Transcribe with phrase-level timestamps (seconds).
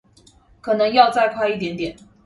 [0.61, 1.95] 可能要再快一點點